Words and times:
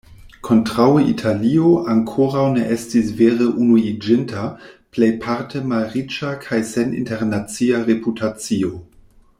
Kontraŭe 0.45 1.01
Italio 1.09 1.73
ankoraŭ 1.95 2.45
ne 2.55 2.63
estis 2.77 3.11
vere 3.19 3.49
unuiĝinta, 3.65 4.47
plejparte 4.97 5.63
malriĉa 5.75 6.33
kaj 6.47 6.63
sen 6.73 6.97
internacia 7.03 7.85
reputacio. 7.93 8.75